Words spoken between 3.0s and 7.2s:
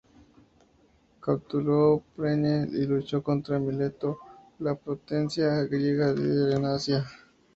contra Mileto, la potencia griega líder en Asia.